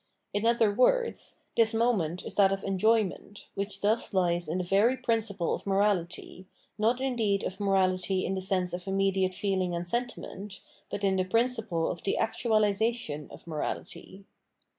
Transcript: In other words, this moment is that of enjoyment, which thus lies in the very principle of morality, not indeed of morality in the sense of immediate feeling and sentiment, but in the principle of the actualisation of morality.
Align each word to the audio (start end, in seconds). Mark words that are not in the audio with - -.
In 0.33 0.47
other 0.47 0.73
words, 0.73 1.37
this 1.55 1.75
moment 1.75 2.25
is 2.25 2.33
that 2.33 2.51
of 2.51 2.63
enjoyment, 2.63 3.45
which 3.53 3.81
thus 3.81 4.15
lies 4.15 4.47
in 4.47 4.57
the 4.57 4.63
very 4.63 4.97
principle 4.97 5.53
of 5.53 5.67
morality, 5.67 6.47
not 6.75 6.99
indeed 6.99 7.43
of 7.43 7.59
morality 7.59 8.25
in 8.25 8.33
the 8.33 8.41
sense 8.41 8.73
of 8.73 8.87
immediate 8.87 9.35
feeling 9.35 9.75
and 9.75 9.87
sentiment, 9.87 10.59
but 10.89 11.03
in 11.03 11.17
the 11.17 11.23
principle 11.23 11.91
of 11.91 12.01
the 12.01 12.17
actualisation 12.19 13.29
of 13.29 13.45
morality. 13.45 14.25